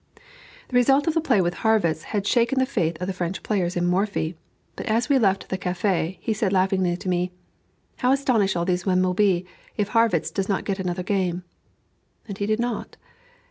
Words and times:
The 0.69 0.75
result 0.77 1.05
of 1.05 1.13
the 1.13 1.21
play 1.21 1.41
with 1.41 1.53
Harrwitz 1.57 2.05
had 2.05 2.25
shaken 2.25 2.57
the 2.57 2.65
faith 2.65 2.99
of 2.99 3.05
the 3.05 3.13
French 3.13 3.43
players 3.43 3.75
in 3.77 3.85
Morphy. 3.85 4.35
But 4.75 4.87
as 4.87 5.09
we 5.09 5.19
left 5.19 5.49
the 5.49 5.59
café, 5.59 6.17
he 6.19 6.33
said 6.33 6.51
laughingly 6.51 6.97
to 6.97 7.07
me, 7.07 7.31
"How 7.97 8.11
astonished 8.11 8.55
all 8.57 8.65
these 8.65 8.87
men 8.87 9.03
will 9.03 9.13
be 9.13 9.45
if 9.77 9.89
Harrwitz 9.89 10.31
does 10.31 10.49
not 10.49 10.65
get 10.65 10.79
another 10.79 11.03
game." 11.03 11.43
And 12.27 12.35
he 12.39 12.47
did 12.47 12.59
not. 12.59 12.97